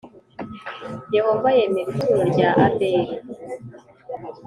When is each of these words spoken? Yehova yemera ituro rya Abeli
Yehova 1.15 1.47
yemera 1.57 1.87
ituro 1.95 2.21
rya 2.31 2.49
Abeli 2.65 3.15